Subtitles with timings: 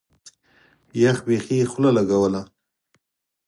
[1.01, 2.41] يخ بيخي خوله لګوله.